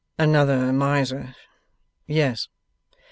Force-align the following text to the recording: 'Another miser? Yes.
'Another 0.17 0.73
miser? 0.73 1.35
Yes. 2.07 2.47